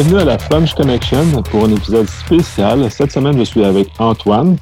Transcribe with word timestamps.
Bienvenue 0.00 0.22
à 0.22 0.24
la 0.24 0.38
French 0.38 0.72
Connection 0.72 1.42
pour 1.50 1.66
un 1.66 1.72
épisode 1.72 2.06
spécial. 2.06 2.90
Cette 2.90 3.12
semaine, 3.12 3.36
je 3.36 3.44
suis 3.44 3.62
avec 3.62 3.88
Antoine. 3.98 4.56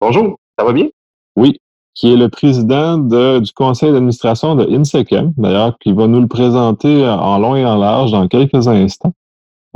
Bonjour, 0.00 0.38
ça 0.56 0.64
va 0.64 0.72
bien? 0.72 0.86
Oui, 1.34 1.58
qui 1.96 2.12
est 2.12 2.16
le 2.16 2.28
président 2.28 2.96
du 2.96 3.52
conseil 3.56 3.90
d'administration 3.90 4.54
de 4.54 4.70
INSECM, 4.70 5.32
d'ailleurs, 5.36 5.76
qui 5.80 5.92
va 5.92 6.06
nous 6.06 6.20
le 6.20 6.28
présenter 6.28 7.04
en 7.04 7.40
long 7.40 7.56
et 7.56 7.66
en 7.66 7.76
large 7.76 8.12
dans 8.12 8.28
quelques 8.28 8.68
instants. 8.68 9.14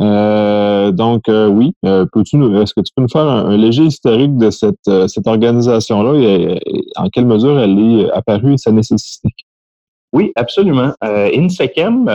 Euh, 0.01 0.93
donc, 0.93 1.29
euh, 1.29 1.49
oui, 1.49 1.73
euh, 1.85 2.07
peux-tu 2.07 2.37
est-ce 2.59 2.75
que 2.75 2.81
tu 2.83 2.93
peux 2.95 3.03
nous 3.03 3.09
faire 3.09 3.27
un, 3.27 3.57
léger 3.57 3.87
historique 3.87 4.37
de 4.37 4.51
cette, 4.51 5.09
cette 5.09 5.27
organisation-là 5.27 6.15
et, 6.15 6.61
en 6.95 7.09
quelle 7.09 7.27
mesure 7.27 7.59
elle 7.59 7.77
est 7.77 8.11
apparue 8.13 8.53
et 8.53 8.59
sa 8.59 8.71
nécessité? 8.71 9.35
Oui, 10.13 10.33
absolument. 10.37 10.95
INSECM, 11.03 12.07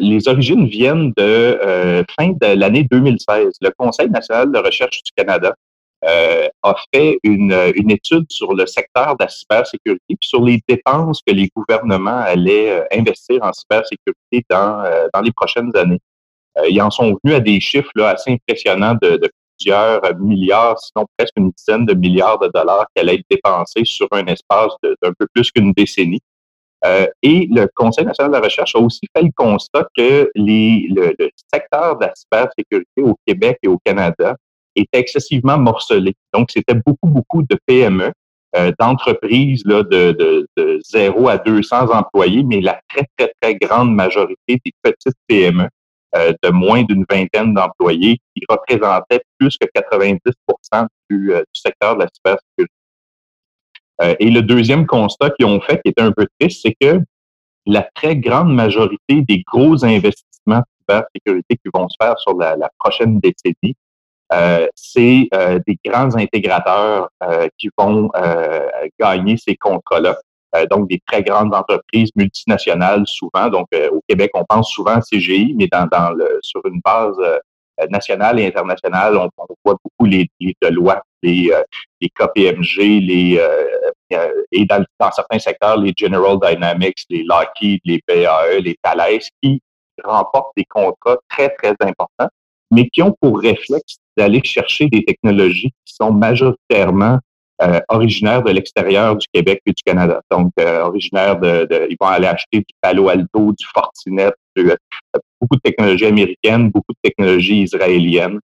les 0.00 0.28
origines 0.28 0.66
viennent 0.66 1.12
de 1.16 2.04
fin 2.18 2.28
de 2.28 2.54
l'année 2.58 2.84
2016. 2.84 3.54
Le 3.60 3.70
Conseil 3.76 4.08
national 4.08 4.52
de 4.52 4.58
recherche 4.58 5.02
du 5.02 5.10
Canada 5.16 5.52
a 6.02 6.74
fait 6.94 7.18
une, 7.24 7.52
une, 7.74 7.90
étude 7.90 8.26
sur 8.28 8.54
le 8.54 8.64
secteur 8.66 9.16
de 9.16 9.24
la 9.24 9.28
cybersécurité 9.28 10.04
et 10.08 10.16
sur 10.20 10.44
les 10.44 10.60
dépenses 10.68 11.20
que 11.26 11.32
les 11.34 11.48
gouvernements 11.56 12.20
allaient 12.20 12.86
investir 12.92 13.40
en 13.42 13.52
cybersécurité 13.52 14.44
dans, 14.48 14.84
dans 15.12 15.20
les 15.20 15.32
prochaines 15.32 15.76
années. 15.76 16.00
Euh, 16.58 16.68
ils 16.68 16.80
en 16.80 16.90
sont 16.90 17.16
venus 17.22 17.36
à 17.36 17.40
des 17.40 17.60
chiffres 17.60 17.90
là, 17.94 18.10
assez 18.10 18.32
impressionnants 18.32 18.96
de, 19.00 19.20
plusieurs 19.58 20.02
milliards, 20.18 20.78
sinon 20.78 21.06
presque 21.16 21.32
une 21.36 21.50
dizaine 21.50 21.86
de 21.86 21.94
milliards 21.94 22.38
de 22.38 22.50
dollars 22.52 22.86
qui 22.94 23.00
allaient 23.00 23.14
être 23.14 23.24
dépensés 23.30 23.84
sur 23.84 24.06
un 24.12 24.26
espace 24.26 24.72
d'un 24.82 25.12
peu 25.18 25.26
plus 25.32 25.50
qu'une 25.50 25.72
décennie. 25.72 26.20
Euh, 26.86 27.06
et 27.22 27.48
le 27.50 27.66
Conseil 27.74 28.04
national 28.04 28.32
de 28.32 28.36
la 28.36 28.42
recherche 28.42 28.74
a 28.74 28.78
aussi 28.78 29.06
fait 29.14 29.22
le 29.22 29.30
constat 29.34 29.86
que 29.96 30.30
les, 30.34 30.88
le, 30.94 31.30
secteur 31.52 31.98
de 31.98 32.06
la 32.06 32.12
cybersécurité 32.14 33.02
au 33.02 33.16
Québec 33.26 33.58
et 33.62 33.68
au 33.68 33.78
Canada 33.84 34.36
était 34.74 35.00
excessivement 35.00 35.58
morcelé. 35.58 36.14
Donc, 36.34 36.50
c'était 36.50 36.74
beaucoup, 36.74 37.08
beaucoup 37.08 37.42
de 37.42 37.58
PME, 37.66 38.12
euh, 38.56 38.72
d'entreprises 38.78 39.64
de, 39.64 39.82
de, 39.82 40.46
de 40.56 40.80
0 40.84 41.28
à 41.28 41.38
200 41.38 41.90
employés, 41.90 42.44
mais 42.44 42.60
la 42.60 42.80
très, 42.88 43.06
très, 43.16 43.32
très 43.40 43.54
grande 43.56 43.94
majorité 43.94 44.60
des 44.64 44.72
petites 44.82 45.16
PME 45.26 45.68
euh, 46.14 46.32
de 46.42 46.50
moins 46.50 46.82
d'une 46.82 47.04
vingtaine 47.10 47.54
d'employés 47.54 48.18
qui 48.34 48.44
représentaient 48.48 49.22
plus 49.38 49.56
que 49.58 49.66
90 49.74 50.20
du, 51.10 51.28
du 51.28 51.44
secteur 51.52 51.96
de 51.96 52.02
la 52.02 52.08
cybersécurité. 52.14 52.75
Euh, 54.02 54.14
et 54.20 54.30
le 54.30 54.42
deuxième 54.42 54.86
constat 54.86 55.30
qu'ils 55.30 55.46
ont 55.46 55.60
fait, 55.60 55.80
qui 55.82 55.90
était 55.90 56.02
un 56.02 56.12
peu 56.12 56.26
triste, 56.38 56.62
c'est 56.62 56.76
que 56.80 57.00
la 57.66 57.82
très 57.94 58.16
grande 58.16 58.54
majorité 58.54 59.22
des 59.22 59.42
gros 59.52 59.84
investissements 59.84 60.58
de 60.58 60.64
cybersécurité 60.80 61.56
qui 61.56 61.70
vont 61.74 61.88
se 61.88 61.96
faire 62.00 62.18
sur 62.18 62.36
la, 62.36 62.70
prochaine 62.78 63.18
décennie, 63.20 63.74
euh, 64.32 64.66
c'est 64.74 65.28
des 65.66 65.78
grands 65.84 66.14
intégrateurs 66.16 67.08
qui 67.58 67.70
vont 67.76 68.08
gagner 69.00 69.36
ces 69.36 69.56
contrats-là. 69.56 70.16
Euh, 70.56 70.66
donc 70.70 70.88
des 70.88 71.00
très 71.06 71.22
grandes 71.22 71.54
entreprises 71.54 72.10
multinationales 72.14 73.06
souvent. 73.06 73.48
Donc 73.48 73.66
euh, 73.74 73.90
au 73.90 74.02
Québec, 74.08 74.30
on 74.34 74.44
pense 74.44 74.70
souvent 74.70 74.96
à 74.96 75.00
CGI, 75.00 75.54
mais 75.56 75.68
dans, 75.70 75.86
dans 75.86 76.10
le, 76.10 76.38
sur 76.42 76.64
une 76.66 76.80
base 76.84 77.16
euh, 77.18 77.38
nationale 77.90 78.38
et 78.40 78.46
internationale, 78.46 79.16
on, 79.16 79.28
voit 79.64 79.76
beaucoup 79.82 80.06
les, 80.06 80.28
les 80.40 80.54
Deloitte, 80.62 81.02
les, 81.22 81.50
les 82.00 82.08
KPMG, 82.08 83.00
les 83.02 83.40
et 84.10 84.64
dans, 84.66 84.84
dans, 85.00 85.10
certains 85.12 85.38
secteurs, 85.38 85.76
les 85.76 85.92
General 85.96 86.38
Dynamics, 86.40 87.04
les 87.10 87.24
Lockheed, 87.24 87.80
les 87.84 88.00
BAE, 88.06 88.60
les 88.60 88.76
Thales, 88.82 89.20
qui 89.42 89.60
remportent 90.02 90.52
des 90.56 90.64
contrats 90.64 91.18
très, 91.28 91.50
très 91.50 91.74
importants, 91.80 92.28
mais 92.70 92.88
qui 92.88 93.02
ont 93.02 93.14
pour 93.20 93.40
réflexe 93.40 93.96
d'aller 94.16 94.40
chercher 94.44 94.86
des 94.86 95.04
technologies 95.04 95.72
qui 95.84 95.94
sont 95.94 96.12
majoritairement 96.12 97.18
euh, 97.62 97.80
originaires 97.88 98.42
de 98.42 98.50
l'extérieur 98.50 99.16
du 99.16 99.26
Québec 99.32 99.62
et 99.64 99.72
du 99.72 99.82
Canada. 99.82 100.20
Donc, 100.30 100.52
euh, 100.60 100.82
originaires 100.82 101.38
de, 101.40 101.86
ils 101.88 101.96
vont 101.98 102.08
aller 102.08 102.26
acheter 102.26 102.58
du 102.58 102.74
Palo 102.82 103.08
Alto, 103.08 103.52
du 103.52 103.66
Fortinet, 103.72 104.30
euh, 104.58 104.76
beaucoup 105.40 105.56
de 105.56 105.60
technologies 105.62 106.06
américaines, 106.06 106.70
beaucoup 106.70 106.92
de 106.92 106.98
technologies 107.02 107.62
israéliennes, 107.62 108.40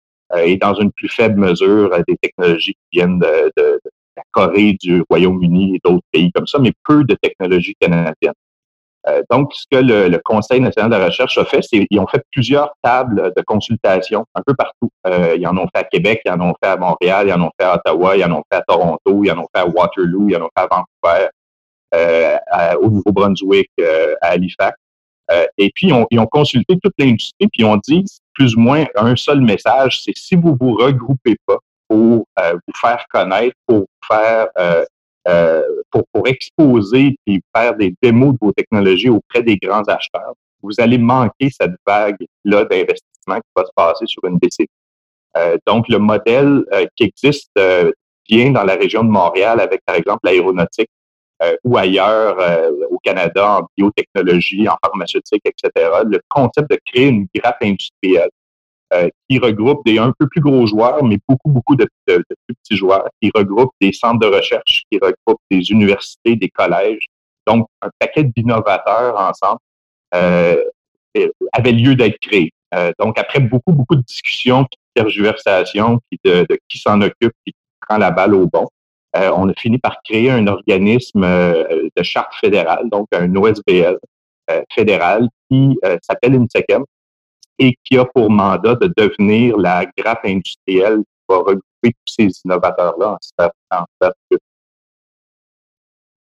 et 0.44 0.56
dans 0.56 0.74
une 0.74 0.92
plus 0.92 1.08
faible 1.08 1.40
mesure, 1.40 1.90
des 2.06 2.16
technologies 2.22 2.74
qui 2.74 2.98
viennent 2.98 3.18
de, 3.18 3.50
de 3.56 3.80
Corée, 4.32 4.76
du 4.80 5.02
Royaume-Uni 5.08 5.76
et 5.76 5.80
d'autres 5.84 6.06
pays 6.12 6.30
comme 6.32 6.46
ça, 6.46 6.58
mais 6.58 6.72
peu 6.84 7.04
de 7.04 7.14
technologies 7.14 7.74
canadiennes. 7.80 8.34
Euh, 9.08 9.22
donc, 9.30 9.54
ce 9.54 9.64
que 9.70 9.78
le, 9.78 10.18
Conseil 10.24 10.60
national 10.60 10.90
de 10.90 10.96
la 10.96 11.06
recherche 11.06 11.38
a 11.38 11.44
fait, 11.44 11.62
c'est 11.62 11.86
qu'ils 11.86 11.98
ont 12.00 12.06
fait 12.06 12.22
plusieurs 12.30 12.72
tables 12.82 13.32
de 13.34 13.42
consultation 13.42 14.26
un 14.34 14.42
peu 14.44 14.54
partout. 14.54 14.90
Euh, 15.06 15.36
ils 15.38 15.46
en 15.46 15.56
ont 15.56 15.66
fait 15.74 15.80
à 15.80 15.84
Québec, 15.84 16.20
ils 16.24 16.30
en 16.30 16.40
ont 16.40 16.54
fait 16.62 16.70
à 16.70 16.76
Montréal, 16.76 17.28
ils 17.28 17.32
en 17.32 17.42
ont 17.42 17.50
fait 17.58 17.66
à 17.66 17.76
Ottawa, 17.76 18.16
ils 18.16 18.24
en 18.24 18.32
ont 18.32 18.42
fait 18.50 18.58
à 18.58 18.62
Toronto, 18.62 19.24
ils 19.24 19.32
en 19.32 19.38
ont 19.38 19.46
fait 19.54 19.62
à 19.62 19.66
Waterloo, 19.66 20.28
ils 20.28 20.36
en 20.36 20.42
ont 20.42 20.50
fait 20.56 20.64
à 20.64 20.68
Vancouver, 20.70 21.28
euh, 21.94 22.38
au 22.80 22.90
Nouveau-Brunswick, 22.90 23.70
à 24.20 24.28
Halifax. 24.28 24.76
et 25.56 25.70
puis, 25.74 25.92
ils 26.10 26.18
ont 26.18 26.26
consulté 26.26 26.78
toute 26.82 26.94
l'industrie, 26.98 27.48
puis 27.48 27.62
ils 27.62 27.64
ont 27.64 27.78
dit 27.78 28.04
plus 28.34 28.54
ou 28.56 28.60
moins 28.60 28.84
un 28.96 29.16
seul 29.16 29.40
message, 29.40 30.02
c'est 30.02 30.16
si 30.16 30.34
vous 30.34 30.56
vous 30.60 30.74
regroupez 30.74 31.36
pas 31.46 31.58
pour 31.90 32.24
vous 32.36 32.72
faire 32.80 33.04
connaître, 33.12 33.56
pour 33.66 33.86
faire 34.08 34.48
euh, 35.28 35.62
pour, 35.90 36.04
pour 36.12 36.26
exposer 36.26 37.14
et 37.26 37.40
faire 37.54 37.76
des 37.76 37.94
démos 38.02 38.32
de 38.32 38.38
vos 38.40 38.52
technologies 38.52 39.10
auprès 39.10 39.42
des 39.42 39.58
grands 39.58 39.82
acheteurs, 39.82 40.32
vous 40.62 40.72
allez 40.78 40.96
manquer 40.96 41.50
cette 41.50 41.74
vague-là 41.86 42.64
d'investissement 42.64 43.36
qui 43.36 43.50
va 43.54 43.64
se 43.66 43.72
passer 43.74 44.06
sur 44.06 44.24
une 44.24 44.38
décennie. 44.38 44.68
Euh, 45.36 45.58
donc, 45.66 45.88
le 45.88 45.98
modèle 45.98 46.64
euh, 46.72 46.86
qui 46.96 47.04
existe 47.04 47.52
bien 48.28 48.50
dans 48.50 48.64
la 48.64 48.76
région 48.76 49.04
de 49.04 49.10
Montréal 49.10 49.60
avec, 49.60 49.82
par 49.84 49.96
exemple, 49.96 50.20
l'aéronautique 50.24 50.90
ou 51.64 51.78
ailleurs 51.78 52.36
au 52.90 52.98
Canada 52.98 53.60
en 53.60 53.66
biotechnologie, 53.74 54.68
en 54.68 54.76
pharmaceutique, 54.84 55.40
etc. 55.46 55.88
Le 56.04 56.20
concept 56.28 56.70
de 56.70 56.78
créer 56.84 57.08
une 57.08 57.26
grappe 57.34 57.62
industrielle 57.62 58.28
euh, 58.92 59.08
qui 59.28 59.38
regroupe 59.38 59.84
des 59.84 59.98
un 59.98 60.12
peu 60.18 60.26
plus 60.26 60.40
gros 60.40 60.66
joueurs, 60.66 61.04
mais 61.04 61.18
beaucoup, 61.28 61.50
beaucoup 61.50 61.76
de, 61.76 61.88
de, 62.08 62.24
plus 62.46 62.56
petits 62.62 62.76
joueurs, 62.76 63.08
qui 63.20 63.30
regroupe 63.34 63.70
des 63.80 63.92
centres 63.92 64.18
de 64.18 64.26
recherche, 64.26 64.82
qui 64.90 64.98
regroupe 64.98 65.40
des 65.50 65.70
universités, 65.70 66.36
des 66.36 66.48
collèges. 66.48 67.06
Donc, 67.46 67.66
un 67.82 67.90
paquet 67.98 68.24
d'innovateurs 68.24 69.18
ensemble 69.18 69.60
euh, 70.14 70.56
avait 71.52 71.72
lieu 71.72 71.94
d'être 71.94 72.18
créé. 72.18 72.52
Euh, 72.74 72.92
donc, 72.98 73.18
après 73.18 73.40
beaucoup, 73.40 73.72
beaucoup 73.72 73.96
de 73.96 74.02
discussions, 74.02 74.62
de 74.62 74.68
tergiversations, 74.94 76.00
de, 76.24 76.46
de 76.48 76.58
qui 76.68 76.78
s'en 76.78 77.00
occupe, 77.00 77.32
qui 77.46 77.54
prend 77.80 77.98
la 77.98 78.10
balle 78.10 78.34
au 78.34 78.46
bon, 78.46 78.68
euh, 79.16 79.30
on 79.34 79.48
a 79.48 79.54
fini 79.54 79.78
par 79.78 80.02
créer 80.02 80.30
un 80.30 80.46
organisme 80.46 81.24
euh, 81.24 81.88
de 81.96 82.02
charte 82.02 82.32
fédérale, 82.34 82.88
donc 82.90 83.08
un 83.12 83.34
OSBL 83.34 83.98
fédéral 84.74 85.28
qui 85.48 85.78
s'appelle 86.02 86.34
INSECM, 86.34 86.82
et 87.60 87.76
qui 87.84 87.98
a 87.98 88.04
pour 88.06 88.30
mandat 88.30 88.74
de 88.74 88.92
devenir 88.96 89.56
la 89.58 89.84
grappe 89.96 90.24
industrielle 90.24 90.98
qui 90.98 91.24
va 91.28 91.36
regrouper 91.38 91.60
tous 91.82 92.14
ces 92.16 92.28
innovateurs-là 92.44 93.12
en 93.12 93.18
cybersécurité. 93.20 94.44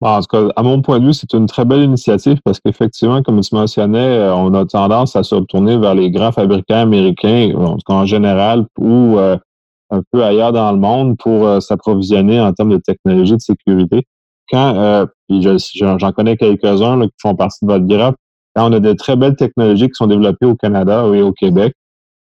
En 0.02 0.20
tout 0.20 0.26
cas, 0.26 0.52
à 0.56 0.62
mon 0.62 0.82
point 0.82 0.98
de 0.98 1.06
vue, 1.06 1.14
c'est 1.14 1.32
une 1.32 1.46
très 1.46 1.64
belle 1.64 1.82
initiative 1.82 2.38
parce 2.44 2.58
qu'effectivement, 2.58 3.22
comme 3.22 3.40
tu 3.40 3.54
mentionnais, 3.54 4.18
euh, 4.18 4.34
on 4.34 4.52
a 4.54 4.66
tendance 4.66 5.14
à 5.14 5.22
se 5.22 5.34
retourner 5.34 5.78
vers 5.78 5.94
les 5.94 6.10
grands 6.10 6.32
fabricants 6.32 6.82
américains, 6.82 7.52
en 7.56 7.76
tout 7.76 7.84
cas 7.86 7.94
en 7.94 8.06
général, 8.06 8.66
ou 8.78 9.16
euh, 9.18 9.38
un 9.90 10.02
peu 10.10 10.24
ailleurs 10.24 10.52
dans 10.52 10.72
le 10.72 10.78
monde 10.78 11.16
pour 11.18 11.46
euh, 11.46 11.60
s'approvisionner 11.60 12.40
en 12.40 12.52
termes 12.52 12.70
de 12.70 12.78
technologie 12.78 13.36
de 13.36 13.40
sécurité. 13.40 14.04
Quand, 14.50 15.06
j'en 15.30 16.12
connais 16.12 16.36
quelques-uns 16.36 17.00
qui 17.02 17.14
font 17.22 17.36
partie 17.36 17.64
de 17.64 17.72
votre 17.72 17.86
grappe, 17.86 18.16
on 18.56 18.72
a 18.72 18.80
de 18.80 18.92
très 18.92 19.16
belles 19.16 19.36
technologies 19.36 19.88
qui 19.88 19.94
sont 19.94 20.06
développées 20.06 20.46
au 20.46 20.56
Canada 20.56 21.06
et 21.14 21.22
au 21.22 21.32
Québec 21.32 21.74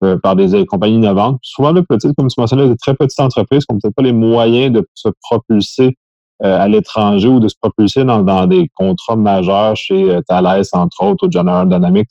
euh, 0.04 0.18
par 0.18 0.36
des 0.36 0.66
compagnies 0.66 0.96
innovantes, 0.96 1.38
souvent 1.44 1.74
de 1.74 1.82
petites, 1.82 2.16
comme 2.18 2.28
tu 2.28 2.40
mentionnais, 2.40 2.68
de 2.68 2.76
très 2.76 2.96
petites 2.96 3.20
entreprises 3.20 3.66
qui 3.66 3.74
n'ont 3.74 3.80
peut-être 3.80 3.94
pas 3.94 4.02
les 4.02 4.14
moyens 4.14 4.74
de 4.74 4.88
se 4.96 5.10
propulser 5.22 5.96
euh, 6.44 6.60
à 6.60 6.68
l'étranger 6.68 7.28
ou 7.28 7.40
de 7.40 7.48
se 7.48 7.56
propulser 7.62 8.04
dans, 8.04 8.48
des 8.48 8.68
contrats 8.74 9.16
majeurs 9.16 9.76
chez 9.76 10.10
euh, 10.10 10.22
Thales, 10.28 10.64
entre 10.74 11.04
autres, 11.04 11.28
ou 11.28 11.32
General 11.32 11.70
Dynamics, 11.70 12.10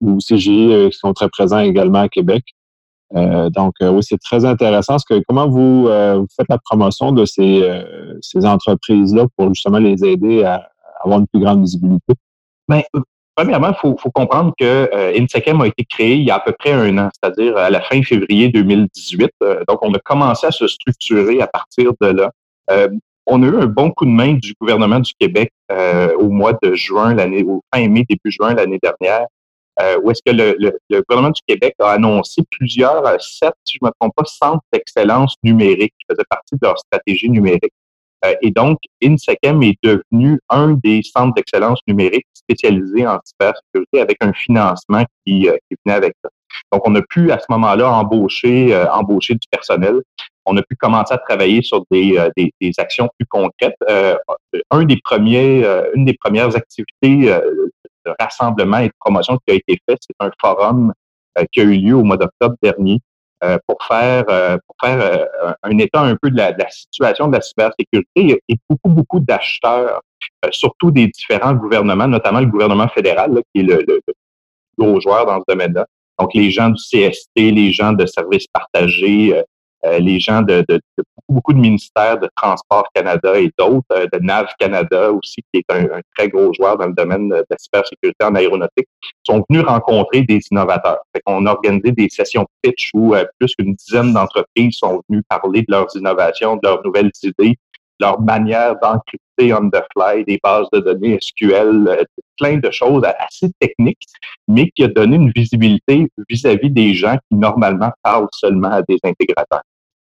ou 0.00 0.16
CGI, 0.18 0.88
qui 0.90 0.96
sont 0.96 1.12
très 1.12 1.28
présents 1.28 1.58
également 1.58 2.00
à 2.00 2.08
Québec. 2.08 2.44
donc, 3.14 3.74
oui, 3.82 4.02
c'est 4.02 4.20
très 4.20 4.44
intéressant. 4.44 4.96
Que, 5.10 5.20
comment 5.28 5.48
vous, 5.48 5.88
faites 6.36 6.46
la 6.48 6.58
promotion 6.58 7.10
de 7.10 7.24
ces, 7.24 7.68
ces 8.22 8.46
entreprises-là 8.46 9.26
pour 9.36 9.48
justement 9.52 9.78
les 9.78 10.04
aider 10.04 10.44
à 10.44 10.70
avoir 11.04 11.18
une 11.18 11.26
plus 11.26 11.40
grande 11.40 11.60
visibilité? 11.60 12.14
Bien, 12.68 12.82
Premièrement, 13.38 13.68
il 13.70 13.78
faut, 13.78 14.10
comprendre 14.10 14.52
que 14.58 14.64
euh, 14.92 15.12
a 15.12 15.66
été 15.68 15.84
créé 15.84 16.16
il 16.16 16.24
y 16.24 16.30
a 16.32 16.34
à 16.34 16.40
peu 16.40 16.50
près 16.58 16.72
un 16.72 16.98
an, 16.98 17.08
c'est-à-dire 17.14 17.56
à 17.56 17.70
la 17.70 17.80
fin 17.80 18.02
février 18.02 18.48
2018. 18.48 19.30
Euh, 19.44 19.62
donc, 19.68 19.78
on 19.82 19.94
a 19.94 19.98
commencé 20.00 20.48
à 20.48 20.50
se 20.50 20.66
structurer 20.66 21.40
à 21.40 21.46
partir 21.46 21.92
de 22.00 22.08
là. 22.08 22.32
Euh, 22.72 22.88
on 23.26 23.40
a 23.44 23.46
eu 23.46 23.56
un 23.56 23.66
bon 23.66 23.92
coup 23.92 24.06
de 24.06 24.10
main 24.10 24.32
du 24.32 24.54
gouvernement 24.60 24.98
du 24.98 25.12
Québec 25.20 25.52
euh, 25.70 26.16
au 26.16 26.30
mois 26.30 26.58
de 26.60 26.74
juin, 26.74 27.14
l'année, 27.14 27.44
au 27.44 27.62
fin 27.72 27.86
mai, 27.86 28.04
début 28.08 28.32
juin 28.32 28.54
l'année 28.54 28.80
dernière, 28.82 29.28
où 30.02 30.10
est-ce 30.10 30.22
que 30.26 30.32
le, 30.32 30.56
le, 30.58 31.02
gouvernement 31.02 31.30
du 31.30 31.42
Québec 31.46 31.76
a 31.80 31.92
annoncé 31.92 32.42
plusieurs, 32.50 33.04
sept, 33.20 33.54
si 33.64 33.74
je 33.74 33.78
ne 33.82 33.86
me 33.86 33.92
trompe 34.00 34.14
pas, 34.16 34.24
centres 34.24 34.64
d'excellence 34.72 35.36
numérique 35.44 35.94
qui 35.96 36.06
faisaient 36.10 36.26
partie 36.28 36.56
de 36.56 36.66
leur 36.66 36.76
stratégie 36.76 37.30
numérique. 37.30 37.72
Euh, 38.24 38.34
et 38.42 38.50
donc, 38.50 38.78
INSECM 39.02 39.62
est 39.62 39.78
devenu 39.82 40.40
un 40.48 40.72
des 40.72 41.02
centres 41.02 41.34
d'excellence 41.34 41.80
numérique 41.86 42.26
spécialisés 42.34 43.06
en 43.06 43.18
cybersécurité 43.24 44.00
avec 44.00 44.16
un 44.20 44.32
financement 44.32 45.04
qui, 45.24 45.48
euh, 45.48 45.56
qui 45.68 45.76
venait 45.84 45.96
avec 45.96 46.14
ça. 46.22 46.30
Donc, 46.72 46.82
on 46.86 46.94
a 46.96 47.02
pu 47.02 47.30
à 47.30 47.38
ce 47.38 47.46
moment-là 47.50 47.90
embaucher, 47.90 48.74
euh, 48.74 48.90
embaucher 48.90 49.34
du 49.34 49.46
personnel. 49.50 50.02
On 50.46 50.56
a 50.56 50.62
pu 50.62 50.76
commencer 50.76 51.14
à 51.14 51.18
travailler 51.18 51.62
sur 51.62 51.84
des, 51.90 52.18
des, 52.34 52.50
des 52.58 52.72
actions 52.78 53.06
plus 53.18 53.26
concrètes. 53.26 53.76
un 54.70 54.84
des 54.84 54.98
premiers, 55.04 55.62
une 55.94 56.06
des 56.06 56.14
premières 56.14 56.56
activités 56.56 57.26
de 57.26 58.14
rassemblement 58.18 58.78
et 58.78 58.88
de 58.88 58.94
promotion 58.98 59.36
qui 59.46 59.52
a 59.52 59.56
été 59.56 59.78
faite, 59.86 59.98
c'est 60.00 60.26
un 60.26 60.30
forum 60.40 60.94
qui 61.52 61.60
a 61.60 61.64
eu 61.64 61.76
lieu 61.76 61.94
au 61.96 62.02
mois 62.02 62.16
d'octobre 62.16 62.56
dernier 62.62 62.94
euh, 62.94 63.07
pour 63.66 63.82
faire 63.86 64.24
euh, 64.28 64.58
pour 64.66 64.76
faire 64.82 65.00
euh, 65.00 65.52
un 65.62 65.78
état 65.78 66.00
un 66.00 66.16
peu 66.16 66.30
de 66.30 66.36
la, 66.36 66.52
de 66.52 66.58
la, 66.58 66.70
situation 66.70 67.28
de 67.28 67.36
la 67.36 67.40
cybersécurité 67.40 68.42
et 68.48 68.56
beaucoup 68.68 68.88
beaucoup 68.88 69.20
d'acheteurs, 69.20 70.02
surtout 70.50 70.90
des 70.90 71.06
différents 71.08 71.54
gouvernements, 71.54 72.08
notamment 72.08 72.40
le 72.40 72.46
gouvernement 72.46 72.88
fédéral 72.88 73.40
qui 73.54 73.60
est 73.60 73.64
le, 73.64 73.84
le, 73.86 74.00
le 74.06 74.14
gros 74.78 75.00
joueur 75.00 75.26
dans 75.26 75.38
ce 75.38 75.44
domaine-là. 75.48 75.86
Donc 76.18 76.34
les 76.34 76.50
gens 76.50 76.70
du 76.70 76.82
CST, 76.82 77.36
les 77.36 77.72
gens 77.72 77.92
de 77.92 78.06
services 78.06 78.46
partagés, 78.48 79.36
euh, 79.36 79.42
les 79.84 80.18
gens 80.18 80.42
de, 80.42 80.64
de, 80.68 80.80
de, 80.96 81.04
beaucoup 81.28 81.52
de 81.52 81.58
ministères 81.58 82.18
de 82.18 82.28
Transport 82.34 82.88
Canada 82.94 83.38
et 83.38 83.50
d'autres, 83.58 83.84
euh, 83.92 84.06
de 84.12 84.18
NAV 84.18 84.48
Canada 84.58 85.12
aussi, 85.12 85.42
qui 85.52 85.60
est 85.60 85.72
un, 85.72 85.84
un, 85.84 86.00
très 86.16 86.28
gros 86.28 86.52
joueur 86.54 86.78
dans 86.78 86.86
le 86.86 86.94
domaine 86.94 87.28
de 87.28 87.44
la 87.48 87.58
cybersécurité 87.58 88.24
en 88.24 88.34
aéronautique, 88.34 88.88
sont 89.24 89.44
venus 89.48 89.64
rencontrer 89.64 90.22
des 90.22 90.40
innovateurs. 90.50 90.98
Fait 91.14 91.20
qu'on 91.24 91.44
a 91.46 91.52
organisé 91.52 91.92
des 91.92 92.08
sessions 92.08 92.46
pitch 92.62 92.90
où 92.94 93.14
euh, 93.14 93.24
plus 93.38 93.54
qu'une 93.54 93.74
dizaine 93.74 94.12
d'entreprises 94.12 94.76
sont 94.78 95.02
venues 95.08 95.22
parler 95.28 95.60
de 95.62 95.70
leurs 95.70 95.94
innovations, 95.94 96.56
de 96.56 96.60
leurs 96.62 96.82
nouvelles 96.84 97.12
idées, 97.22 97.56
leur 98.00 98.20
manière 98.20 98.76
d'encrypter 98.80 99.27
on 99.40 99.70
the 99.70 99.82
fly 99.92 100.24
des 100.24 100.38
bases 100.42 100.66
de 100.72 100.80
données 100.80 101.18
SQL, 101.20 102.06
plein 102.38 102.58
de 102.58 102.70
choses 102.70 103.04
assez 103.18 103.50
techniques, 103.60 104.06
mais 104.46 104.70
qui 104.70 104.84
a 104.84 104.88
donné 104.88 105.16
une 105.16 105.30
visibilité 105.30 106.08
vis-à-vis 106.28 106.70
des 106.70 106.94
gens 106.94 107.16
qui 107.16 107.38
normalement 107.38 107.92
parlent 108.02 108.28
seulement 108.32 108.70
à 108.70 108.82
des 108.82 108.98
intégrateurs. 109.04 109.62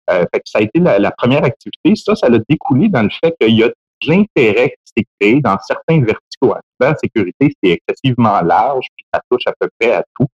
Euh, 0.09 0.25
ça 0.45 0.59
a 0.59 0.61
été 0.61 0.79
la, 0.79 1.11
première 1.11 1.43
activité. 1.43 1.95
Ça, 1.95 2.15
ça 2.15 2.27
a 2.27 2.39
découlé 2.49 2.89
dans 2.89 3.03
le 3.03 3.09
fait 3.23 3.35
qu'il 3.39 3.55
y 3.55 3.63
a 3.63 3.67
de 3.67 3.73
l'intérêt 4.07 4.69
qui 4.69 4.93
s'est 4.97 5.05
créé 5.19 5.41
dans 5.41 5.57
certains 5.59 6.01
verticaux. 6.01 6.55
La 6.79 6.95
sécurité, 6.95 7.53
c'est 7.63 7.79
excessivement 7.87 8.41
large, 8.41 8.87
puis 8.95 9.05
ça 9.13 9.21
touche 9.29 9.43
à 9.45 9.53
peu 9.59 9.69
près 9.79 9.93
à 9.93 10.03
tout. 10.17 10.27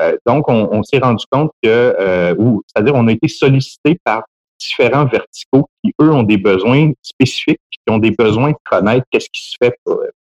Euh, 0.00 0.16
donc, 0.26 0.48
on, 0.48 0.82
s'est 0.82 0.98
rendu 0.98 1.24
compte 1.30 1.50
que, 1.62 1.68
euh, 1.68 2.34
c'est-à-dire, 2.66 2.94
on 2.94 3.06
a 3.08 3.12
été 3.12 3.28
sollicité 3.28 3.98
par 4.04 4.24
différents 4.58 5.06
verticaux 5.06 5.68
qui, 5.82 5.92
eux, 6.00 6.12
ont 6.12 6.22
des 6.22 6.38
besoins 6.38 6.92
spécifiques, 7.02 7.60
qui 7.70 7.92
ont 7.92 7.98
des 7.98 8.10
besoins 8.10 8.50
de 8.50 8.56
connaître 8.64 9.06
qu'est-ce 9.10 9.28
qui 9.32 9.50
se 9.50 9.56
fait 9.62 9.74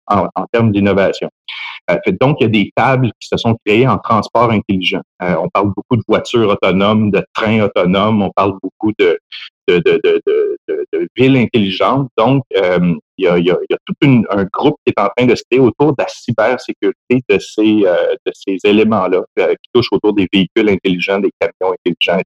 en, 0.07 0.27
en 0.35 0.45
termes 0.51 0.71
d'innovation. 0.71 1.29
Euh, 1.89 1.97
donc, 2.19 2.38
il 2.39 2.44
y 2.44 2.45
a 2.45 2.50
des 2.50 2.71
tables 2.75 3.12
qui 3.19 3.27
se 3.27 3.38
sont 3.38 3.56
créées 3.65 3.88
en 3.88 3.97
transport 3.97 4.51
intelligent. 4.51 5.01
Euh, 5.21 5.35
on 5.41 5.50
parle 5.50 5.68
beaucoup 5.75 5.95
de 5.95 6.03
voitures 6.07 6.50
autonomes, 6.50 7.12
de 7.12 7.24
trains 7.33 7.62
autonomes, 7.62 8.21
on 8.21 8.31
parle 8.31 8.53
beaucoup 8.62 8.91
de, 9.00 9.18
de, 9.68 9.79
de, 9.79 10.00
de, 10.03 10.57
de 10.94 11.07
villes 11.15 11.38
intelligentes. 11.38 12.09
Donc, 12.18 12.44
euh, 12.56 12.94
il, 13.18 13.25
y 13.25 13.27
a, 13.27 13.38
il, 13.38 13.45
y 13.45 13.51
a, 13.51 13.77
tout 13.85 13.95
un 14.30 14.45
groupe 14.45 14.75
qui 14.85 14.94
est 14.95 15.01
en 15.01 15.09
train 15.15 15.25
de 15.25 15.35
se 15.35 15.44
créer 15.50 15.62
autour 15.62 15.91
de 15.91 15.95
la 16.00 16.07
cybersécurité 16.07 17.23
de 17.30 17.39
ces, 17.39 17.83
euh, 17.85 18.15
de 18.25 18.31
ces 18.33 18.57
éléments-là 18.63 19.21
euh, 19.39 19.53
qui 19.53 19.69
touchent 19.73 19.91
autour 19.91 20.13
des 20.13 20.27
véhicules 20.31 20.69
intelligents, 20.69 21.19
des 21.19 21.31
camions 21.39 21.73
intelligents. 21.85 22.21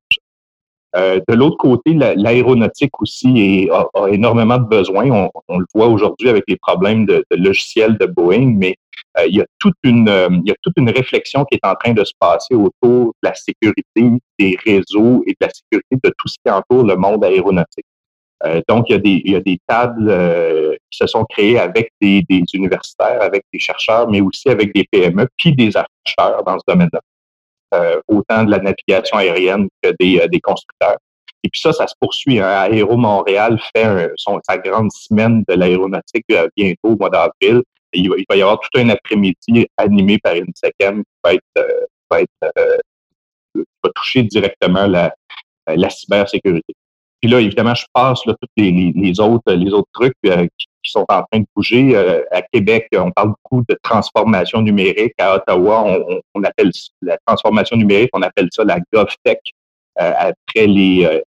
Euh, 0.95 1.21
de 1.27 1.33
l'autre 1.33 1.57
côté, 1.57 1.93
l'aéronautique 1.93 3.01
aussi 3.01 3.69
a, 3.71 4.07
énormément 4.09 4.57
de 4.57 4.65
besoins. 4.65 5.29
On, 5.47 5.59
le 5.59 5.65
voit 5.73 5.87
aujourd'hui 5.87 6.29
avec 6.29 6.43
les 6.47 6.57
problèmes 6.57 7.05
de, 7.05 7.25
logiciels 7.31 7.97
de 7.97 8.05
Boeing, 8.05 8.55
mais 8.57 8.75
euh, 9.17 9.25
il, 9.27 9.37
y 9.37 9.41
a 9.41 9.45
toute 9.59 9.75
une, 9.83 10.09
euh, 10.09 10.29
il 10.43 10.49
y 10.49 10.51
a 10.51 10.55
toute 10.61 10.73
une 10.77 10.89
réflexion 10.89 11.45
qui 11.45 11.55
est 11.55 11.65
en 11.65 11.75
train 11.75 11.93
de 11.93 12.03
se 12.03 12.13
passer 12.19 12.55
autour 12.55 13.13
de 13.23 13.29
la 13.29 13.33
sécurité 13.33 14.19
des 14.37 14.57
réseaux 14.65 15.23
et 15.25 15.31
de 15.31 15.37
la 15.45 15.49
sécurité 15.49 15.95
de 16.03 16.13
tout 16.17 16.27
ce 16.27 16.35
qui 16.43 16.51
entoure 16.51 16.85
le 16.85 16.95
monde 16.95 17.23
aéronautique. 17.23 17.85
donc, 18.67 18.89
il 18.89 19.29
y 19.29 19.35
a 19.35 19.39
des, 19.39 19.59
tables 19.67 20.77
qui 20.89 20.97
se 20.97 21.07
sont 21.07 21.23
créées 21.25 21.59
avec 21.59 21.91
des, 22.01 22.23
des 22.27 22.43
universitaires, 22.53 23.21
avec 23.21 23.43
des 23.53 23.59
chercheurs, 23.59 24.09
mais 24.09 24.19
aussi 24.19 24.49
avec 24.49 24.73
des 24.73 24.85
PME, 24.91 25.27
puis 25.37 25.55
des 25.55 25.71
acheteurs 25.77 26.43
dans 26.43 26.57
ce 26.57 26.63
domaine-là. 26.67 26.99
Euh, 27.73 28.01
autant 28.09 28.43
de 28.43 28.51
la 28.51 28.59
navigation 28.59 29.17
aérienne 29.17 29.69
que 29.81 29.93
des, 29.97 30.19
euh, 30.19 30.27
des 30.27 30.41
constructeurs. 30.41 30.97
Et 31.43 31.49
puis 31.49 31.61
ça, 31.61 31.71
ça 31.71 31.87
se 31.87 31.93
poursuit. 31.99 32.39
Hein. 32.39 32.47
Aéro 32.47 32.97
Montréal 32.97 33.59
fait 33.73 34.09
son, 34.17 34.41
sa 34.47 34.57
grande 34.57 34.91
semaine 34.91 35.43
de 35.47 35.53
l'aéronautique 35.53 36.25
euh, 36.31 36.49
bientôt 36.57 36.89
au 36.89 36.97
mois 36.97 37.09
d'avril. 37.09 37.63
Il, 37.93 38.11
il, 38.17 38.25
va 38.29 38.35
y 38.35 38.41
avoir 38.41 38.59
tout 38.59 38.77
un 38.77 38.89
après-midi 38.89 39.67
animé 39.77 40.17
par 40.19 40.35
une 40.35 40.51
SECAM 40.53 40.97
qui 40.99 41.19
va 41.23 41.33
être, 41.33 41.87
va, 42.09 42.21
être 42.21 42.81
va 43.55 43.89
toucher 43.95 44.23
directement 44.23 44.87
la, 44.87 45.13
la 45.67 45.89
cybersécurité. 45.89 46.73
Puis 47.21 47.29
là, 47.29 47.39
évidemment, 47.39 47.75
je 47.75 47.85
passe 47.93 48.25
là, 48.25 48.33
tous 48.41 48.49
les, 48.57 48.91
les, 48.95 49.19
autres, 49.19 49.53
les 49.53 49.71
autres 49.71 49.89
trucs 49.93 50.15
euh, 50.25 50.47
qui, 50.57 50.67
sont 50.89 51.05
en 51.09 51.23
train 51.23 51.39
de 51.39 51.45
bouger. 51.55 51.95
Euh, 51.95 52.23
à 52.31 52.41
Québec, 52.41 52.87
on 52.95 53.11
parle 53.11 53.33
beaucoup 53.43 53.63
de 53.67 53.77
transformation 53.83 54.61
numérique. 54.61 55.13
À 55.19 55.35
Ottawa, 55.35 55.83
on, 55.85 56.21
on 56.33 56.43
appelle 56.43 56.71
la 57.01 57.17
transformation 57.25 57.77
numérique, 57.77 58.09
on 58.13 58.21
appelle 58.21 58.49
ça 58.51 58.63
la 58.63 58.79
GovTech. 58.91 59.39
Euh, 59.99 60.13
après 60.17 60.67
les 60.67 61.21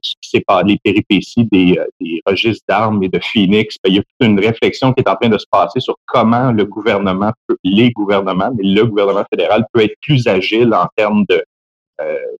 ce 0.00 0.12
qui 0.20 0.30
sépare 0.30 0.62
les 0.62 0.78
péripéties 0.78 1.44
des, 1.50 1.76
des 2.00 2.22
registres 2.24 2.64
d'armes 2.68 3.02
et 3.02 3.08
de 3.08 3.18
Phoenix, 3.20 3.74
ben, 3.82 3.90
il 3.90 3.96
y 3.96 3.98
a 3.98 4.02
toute 4.02 4.28
une 4.28 4.38
réflexion 4.38 4.92
qui 4.92 5.00
est 5.00 5.08
en 5.08 5.16
train 5.16 5.28
de 5.28 5.38
se 5.38 5.46
passer 5.50 5.80
sur 5.80 5.96
comment 6.06 6.52
le 6.52 6.64
gouvernement, 6.64 7.32
peut, 7.48 7.56
les 7.64 7.90
gouvernements, 7.90 8.52
mais 8.56 8.62
le 8.62 8.84
gouvernement 8.84 9.24
fédéral 9.28 9.64
peut 9.72 9.82
être 9.82 9.96
plus 10.00 10.28
agile 10.28 10.72
en 10.72 10.86
termes 10.96 11.24
de 11.28 11.44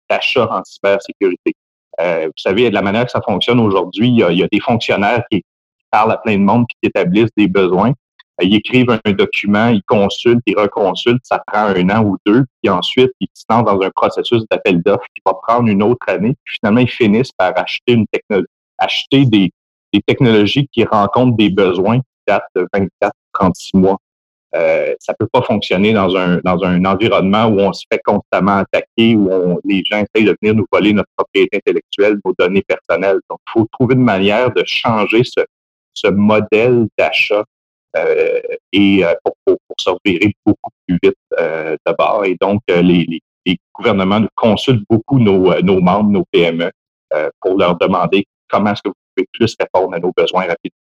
d'achat 0.09 0.47
en 0.51 0.63
cybersécurité. 0.63 1.53
Euh, 1.99 2.25
vous 2.25 2.31
savez, 2.37 2.69
de 2.69 2.73
la 2.73 2.81
manière 2.81 3.05
que 3.05 3.11
ça 3.11 3.21
fonctionne 3.21 3.59
aujourd'hui, 3.59 4.07
il, 4.07 4.25
il, 4.31 4.39
y 4.39 4.43
a 4.43 4.47
des 4.51 4.59
fonctionnaires 4.59 5.23
qui 5.31 5.43
parlent 5.93 6.11
à 6.11 6.17
plein 6.17 6.37
de 6.37 6.43
monde, 6.43 6.65
qui 6.67 6.89
établissent 6.89 7.33
des 7.37 7.47
besoins. 7.47 7.93
Euh, 8.41 8.45
ils 8.45 8.55
écrivent 8.55 8.99
un 9.05 9.11
document, 9.11 9.67
ils 9.67 9.83
consultent, 9.83 10.41
ils 10.47 10.57
reconsultent, 10.57 11.23
ça 11.23 11.41
prend 11.45 11.67
un 11.67 11.89
an 11.91 12.03
ou 12.03 12.17
deux, 12.25 12.45
puis 12.61 12.69
ensuite, 12.69 13.11
ils 13.19 13.27
se 13.33 13.43
lancent 13.49 13.65
dans 13.65 13.79
un 13.79 13.91
processus 13.91 14.43
d'appel 14.49 14.81
d'offres 14.81 15.05
qui 15.15 15.21
va 15.25 15.33
prendre 15.47 15.69
une 15.69 15.83
autre 15.83 16.05
année. 16.09 16.35
Puis 16.43 16.57
finalement, 16.59 16.81
ils 16.81 16.89
finissent 16.89 17.31
par 17.31 17.53
acheter 17.55 17.93
une 17.93 18.07
technologie, 18.07 18.47
acheter 18.79 19.25
des, 19.25 19.51
technologies 20.07 20.67
qui 20.71 20.83
rencontrent 20.83 21.37
des 21.37 21.51
besoins 21.51 21.99
qui 21.99 22.23
datent 22.27 22.49
de 22.55 22.67
24, 22.73 23.13
36 23.33 23.77
mois. 23.77 23.97
Euh, 24.55 24.95
ça 24.99 25.13
peut 25.13 25.27
pas 25.31 25.43
fonctionner 25.43 25.93
dans 25.93 26.15
un 26.15 26.39
dans 26.43 26.63
un 26.63 26.83
environnement 26.85 27.45
où 27.45 27.59
on 27.59 27.73
se 27.73 27.85
fait 27.91 28.01
constamment 28.03 28.57
attaquer, 28.57 29.15
où 29.15 29.59
les 29.63 29.83
gens 29.85 30.03
essayent 30.03 30.27
de 30.27 30.35
venir 30.41 30.55
nous 30.55 30.65
voler 30.71 30.93
notre 30.93 31.09
propriété 31.15 31.57
intellectuelle, 31.57 32.17
nos 32.25 32.33
données 32.37 32.63
personnelles. 32.67 33.19
Donc, 33.29 33.39
il 33.47 33.51
faut 33.51 33.67
trouver 33.71 33.93
une 33.93 34.03
manière 34.03 34.51
de 34.51 34.63
changer 34.65 35.23
ce, 35.23 35.41
ce 35.93 36.07
modèle 36.07 36.87
d'achat 36.97 37.43
euh, 37.95 38.41
et 38.71 39.05
euh, 39.05 39.13
pour, 39.23 39.33
pour, 39.45 39.57
pour, 39.85 39.99
beaucoup 40.45 40.71
plus 40.87 40.99
vite 41.03 41.15
euh, 41.39 41.75
d'abord. 41.85 42.25
Et 42.25 42.35
donc, 42.41 42.61
euh, 42.71 42.81
les, 42.81 43.05
les, 43.05 43.21
les, 43.45 43.57
gouvernements 43.73 44.25
consultent 44.35 44.83
beaucoup 44.89 45.19
nos, 45.19 45.59
nos 45.61 45.81
membres, 45.81 46.09
nos 46.09 46.25
PME, 46.31 46.71
pour 47.41 47.57
leur 47.57 47.77
demander 47.77 48.25
comment 48.49 48.71
est-ce 48.71 48.81
que 48.81 48.89
vous 48.89 48.95
pouvez 49.15 49.27
plus 49.33 49.55
répondre 49.59 49.95
à 49.95 49.99
nos 49.99 50.11
besoins 50.15 50.47
rapidement. 50.47 50.83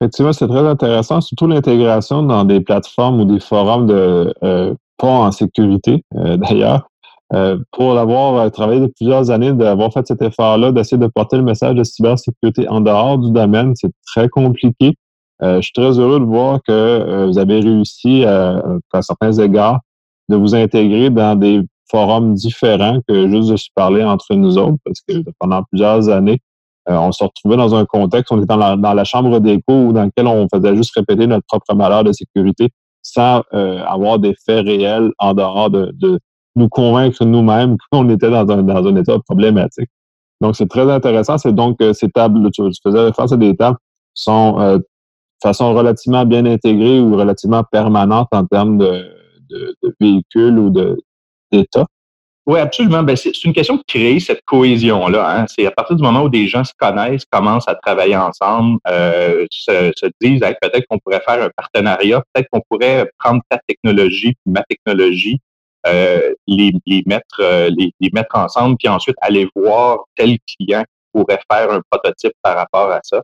Effectivement, 0.00 0.32
c'est 0.32 0.48
très 0.48 0.66
intéressant, 0.66 1.20
surtout 1.20 1.46
l'intégration 1.46 2.22
dans 2.22 2.44
des 2.44 2.60
plateformes 2.60 3.20
ou 3.20 3.24
des 3.26 3.40
forums 3.40 3.86
de 3.86 4.32
euh, 4.42 4.74
pas 4.96 5.08
en 5.08 5.30
sécurité, 5.30 6.02
euh, 6.14 6.38
d'ailleurs. 6.38 6.89
Euh, 7.32 7.58
pour 7.70 7.94
l'avoir 7.94 8.34
euh, 8.34 8.48
travaillé 8.50 8.80
depuis 8.80 9.04
plusieurs 9.04 9.30
années, 9.30 9.52
d'avoir 9.52 9.92
fait 9.92 10.06
cet 10.06 10.20
effort-là, 10.20 10.72
d'essayer 10.72 10.98
de 10.98 11.06
porter 11.06 11.36
le 11.36 11.44
message 11.44 11.74
de 11.76 11.84
cybersécurité 11.84 12.68
en 12.68 12.80
dehors 12.80 13.18
du 13.18 13.30
domaine, 13.30 13.74
c'est 13.76 13.92
très 14.06 14.28
compliqué. 14.28 14.96
Euh, 15.42 15.56
je 15.56 15.62
suis 15.62 15.72
très 15.72 15.98
heureux 15.98 16.18
de 16.18 16.24
voir 16.24 16.60
que 16.66 17.26
vous 17.26 17.38
avez 17.38 17.60
réussi, 17.60 18.24
à 18.24 19.02
certains 19.02 19.32
égards, 19.32 19.80
de 20.28 20.36
vous 20.36 20.54
intégrer 20.54 21.10
dans 21.10 21.36
des 21.36 21.62
forums 21.90 22.34
différents 22.34 23.00
que 23.06 23.28
juste 23.28 23.50
de 23.50 23.56
se 23.56 23.68
parler 23.74 24.04
entre 24.04 24.34
nous 24.34 24.58
autres, 24.58 24.78
parce 24.84 25.00
que 25.06 25.24
pendant 25.38 25.62
plusieurs 25.64 26.08
années, 26.08 26.40
euh, 26.88 26.96
on 26.96 27.12
se 27.12 27.22
retrouvait 27.22 27.56
dans 27.56 27.74
un 27.74 27.84
contexte, 27.84 28.32
on 28.32 28.38
était 28.38 28.46
dans 28.46 28.56
la, 28.56 28.76
dans 28.76 28.94
la 28.94 29.04
chambre 29.04 29.38
d'écho 29.38 29.92
dans 29.92 30.04
lequel 30.04 30.26
on 30.26 30.48
faisait 30.52 30.74
juste 30.76 30.92
répéter 30.96 31.26
notre 31.26 31.46
propre 31.46 31.74
malheur 31.74 32.04
de 32.04 32.12
sécurité 32.12 32.70
sans 33.02 33.42
euh, 33.54 33.82
avoir 33.84 34.18
des 34.18 34.34
faits 34.46 34.66
réels 34.66 35.12
en 35.18 35.34
dehors 35.34 35.70
de, 35.70 35.92
de 35.94 36.18
nous 36.56 36.68
convaincre 36.68 37.24
nous-mêmes 37.24 37.76
qu'on 37.92 38.08
était 38.08 38.30
dans 38.30 38.48
un, 38.50 38.62
dans 38.62 38.86
un 38.86 38.96
état 38.96 39.18
problématique. 39.26 39.88
Donc, 40.40 40.56
c'est 40.56 40.68
très 40.68 40.90
intéressant. 40.90 41.38
C'est 41.38 41.54
donc 41.54 41.78
ces 41.92 42.08
tables, 42.08 42.50
tu, 42.50 42.62
faisais 42.82 43.00
référence 43.00 43.32
à 43.32 43.36
des 43.36 43.54
tables, 43.56 43.76
sont 44.14 44.58
euh, 44.58 44.78
de 44.78 44.84
façon 45.42 45.74
relativement 45.74 46.24
bien 46.24 46.46
intégrées 46.46 47.00
ou 47.00 47.16
relativement 47.16 47.62
permanentes 47.64 48.28
en 48.32 48.44
termes 48.46 48.78
de, 48.78 49.06
véhicules 50.00 50.58
ou 50.58 50.70
d'État? 51.50 51.86
Oui, 52.46 52.58
absolument. 52.58 53.02
Ben, 53.02 53.16
c'est 53.16 53.44
une 53.44 53.52
question 53.52 53.76
de 53.76 53.82
créer 53.86 54.18
cette 54.18 54.42
cohésion-là. 54.44 55.40
Hein. 55.40 55.46
C'est 55.48 55.66
à 55.66 55.70
partir 55.70 55.96
du 55.96 56.02
moment 56.02 56.22
où 56.22 56.28
des 56.28 56.46
gens 56.48 56.64
se 56.64 56.72
connaissent, 56.76 57.24
commencent 57.30 57.68
à 57.68 57.74
travailler 57.74 58.16
ensemble, 58.16 58.78
euh, 58.88 59.46
se, 59.50 59.92
disent 60.20 60.40
peut-être 60.40 60.84
qu'on 60.88 60.98
pourrait 60.98 61.20
faire 61.20 61.42
un 61.42 61.50
partenariat, 61.56 62.22
peut-être 62.32 62.48
qu'on 62.50 62.62
pourrait 62.68 63.10
prendre 63.18 63.40
ta 63.48 63.58
technologie, 63.68 64.34
ma 64.46 64.62
technologie, 64.64 65.38
euh, 65.86 66.34
les, 66.46 66.72
mettre, 67.06 67.40
euh, 67.40 67.70
les, 67.76 68.10
mettre 68.12 68.36
ensemble, 68.36 68.76
puis 68.78 68.88
ensuite 68.88 69.16
aller 69.20 69.48
voir 69.54 70.04
tel 70.16 70.36
client 70.56 70.82
qui 70.82 71.10
pourrait 71.12 71.40
faire 71.50 71.70
un 71.70 71.80
prototype 71.90 72.32
par 72.42 72.56
rapport 72.56 72.90
à 72.90 73.00
ça. 73.02 73.22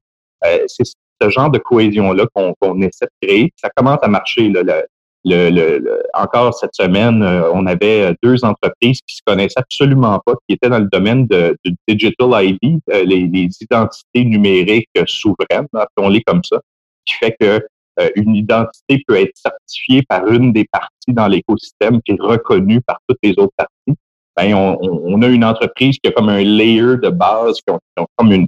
c'est 0.66 0.84
ce 1.20 1.30
genre 1.30 1.50
de 1.50 1.58
cohésion-là 1.58 2.26
qu'on 2.34 2.80
essaie 2.82 3.06
de 3.06 3.26
créer. 3.26 3.52
Ça 3.56 3.70
commence 3.74 3.98
à 4.02 4.08
marcher. 4.08 4.48
Là, 4.50 4.82
le, 5.26 6.02
encore 6.14 6.54
cette 6.54 6.74
semaine, 6.74 7.22
euh, 7.22 7.50
on 7.52 7.66
avait 7.66 8.14
deux 8.22 8.44
entreprises 8.44 9.00
qui 9.06 9.16
se 9.16 9.22
connaissaient 9.26 9.58
absolument 9.58 10.20
pas, 10.24 10.34
qui 10.48 10.54
étaient 10.54 10.68
dans 10.68 10.78
le 10.78 10.88
domaine 10.90 11.26
de, 11.26 11.56
digital 11.88 12.44
ID, 12.44 12.80
euh, 12.90 13.04
les, 13.04 13.50
identités 13.60 14.24
numériques 14.24 14.88
souveraines, 15.06 15.66
appelons-les 15.74 16.22
comme 16.22 16.44
ça, 16.44 16.60
qui 17.04 17.14
fait 17.14 17.36
que 17.38 17.66
euh, 18.00 18.10
une 18.16 18.34
identité 18.34 19.02
peut 19.06 19.16
être 19.16 19.36
certifiée 19.36 20.02
par 20.08 20.26
une 20.26 20.52
des 20.52 20.66
parties 20.70 21.12
dans 21.12 21.28
l'écosystème 21.28 22.00
qui 22.02 22.12
est 22.12 22.20
reconnue 22.20 22.80
par 22.82 23.00
toutes 23.08 23.18
les 23.22 23.32
autres 23.38 23.54
parties. 23.56 23.98
Ben, 24.36 24.54
on, 24.54 25.22
a 25.22 25.26
une 25.28 25.44
entreprise 25.44 25.98
qui 25.98 26.08
a 26.08 26.12
comme 26.12 26.28
un 26.28 26.42
layer 26.42 26.98
de 27.02 27.08
base, 27.08 27.58
qui 27.66 27.72
ont, 27.72 28.06
comme 28.16 28.32
une, 28.32 28.46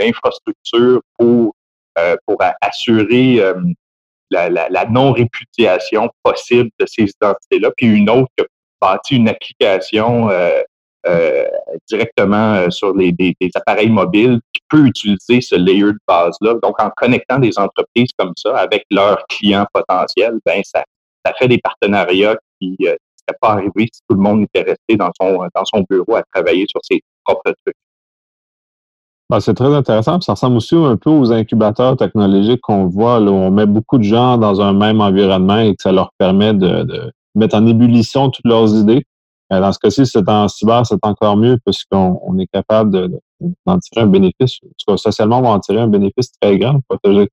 infrastructure 0.00 1.00
pour 1.16 1.54
pour 2.26 2.36
assurer 2.60 3.40
la, 4.30 4.86
non-répudiation 4.86 6.10
possible 6.22 6.70
de 6.78 6.86
ces 6.86 7.04
identités-là, 7.04 7.70
puis 7.76 7.86
une 7.86 8.10
autre 8.10 8.28
qui 8.36 8.44
a 8.44 8.46
bâti 8.80 9.16
une 9.16 9.28
application 9.28 10.30
euh, 10.30 10.32
euh, 10.32 10.62
directement 11.88 12.54
euh, 12.54 12.70
sur 12.70 12.94
les, 12.94 13.12
des, 13.12 13.34
appareils 13.54 13.90
mobiles 13.90 14.40
qui 14.52 14.60
peut 14.68 14.86
utiliser 14.86 15.40
ce 15.40 15.54
layer 15.54 15.92
de 15.92 15.98
base-là. 16.06 16.54
Donc, 16.62 16.80
en 16.80 16.90
connectant 16.96 17.38
des 17.38 17.58
entreprises 17.58 18.10
comme 18.18 18.32
ça 18.36 18.56
avec 18.56 18.84
leurs 18.90 19.24
clients 19.28 19.66
potentiels, 19.72 20.38
ben 20.44 20.62
ça, 20.64 20.84
ça 21.24 21.32
fait 21.38 21.48
des 21.48 21.58
partenariats 21.58 22.36
qui 22.60 22.76
ne 22.80 22.86
seraient 22.86 23.38
pas 23.40 23.50
arrivés 23.50 23.88
si 23.92 24.00
tout 24.08 24.16
le 24.16 24.22
monde 24.22 24.42
était 24.44 24.62
resté 24.62 24.96
dans 24.96 25.10
son, 25.20 25.38
dans 25.54 25.64
son 25.64 25.84
bureau 25.88 26.16
à 26.16 26.22
travailler 26.32 26.66
sur 26.68 26.80
ses 26.82 27.00
propres 27.24 27.52
trucs. 27.64 27.76
Ben, 29.28 29.40
c'est 29.40 29.54
très 29.54 29.74
intéressant. 29.74 30.20
ça 30.20 30.32
ressemble 30.32 30.56
aussi 30.56 30.76
un 30.76 30.96
peu 30.96 31.10
aux 31.10 31.32
incubateurs 31.32 31.96
technologiques 31.96 32.60
qu'on 32.60 32.86
voit, 32.86 33.18
là, 33.18 33.32
où 33.32 33.34
on 33.34 33.50
met 33.50 33.66
beaucoup 33.66 33.98
de 33.98 34.04
gens 34.04 34.38
dans 34.38 34.60
un 34.60 34.72
même 34.72 35.00
environnement 35.00 35.58
et 35.58 35.74
que 35.74 35.82
ça 35.82 35.90
leur 35.90 36.10
permet 36.16 36.54
de, 36.54 37.12
mettre 37.34 37.56
en 37.56 37.66
ébullition 37.66 38.30
toutes 38.30 38.44
leurs 38.44 38.74
idées. 38.74 39.04
Euh, 39.52 39.60
dans 39.60 39.72
ce 39.72 39.78
cas-ci, 39.78 40.06
c'est 40.06 40.28
en 40.28 40.48
cyber, 40.48 40.84
c'est 40.86 40.98
encore 41.02 41.36
mieux 41.36 41.58
puisqu'on 41.64 42.20
on 42.24 42.38
est 42.38 42.46
capable 42.46 43.20
d'en 43.66 43.78
tirer 43.78 44.02
un 44.02 44.06
bénéfice. 44.06 44.58
En 44.64 44.68
tout 44.68 44.92
cas, 44.92 44.96
socialement, 44.96 45.38
on 45.38 45.42
va 45.42 45.48
en 45.50 45.60
tirer 45.60 45.80
un 45.80 45.88
bénéfice 45.88 46.32
très 46.40 46.58
grand 46.58 46.80
pour 46.88 46.98
protéger 46.98 47.28